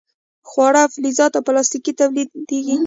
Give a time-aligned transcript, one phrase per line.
[0.49, 2.77] خواړه او فلزات او پلاستیک تولیدیږي.